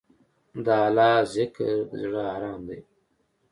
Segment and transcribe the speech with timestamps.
[0.65, 2.79] د الله ذکر، د زړه ارام دی.